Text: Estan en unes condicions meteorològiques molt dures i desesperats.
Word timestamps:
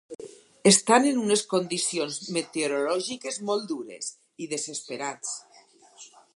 Estan 0.69 1.03
en 1.09 1.19
unes 1.23 1.43
condicions 1.51 2.17
meteorològiques 2.39 3.39
molt 3.51 3.69
dures 3.75 4.11
i 4.47 4.51
desesperats. 4.55 5.39